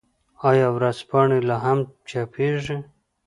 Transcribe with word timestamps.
آیا 0.49 0.67
ورځپاڼې 0.75 1.39
لا 1.49 1.57
هم 1.65 1.79
چاپيږي؟ 2.09 2.77